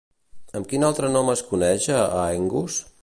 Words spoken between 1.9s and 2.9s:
a Aengus?